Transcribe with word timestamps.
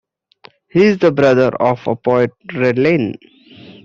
He 0.67 0.83
is 0.83 0.97
the 0.97 1.11
brother 1.11 1.49
of 1.61 1.85
poet 2.03 2.31
Red 2.55 2.79
Lane. 2.79 3.19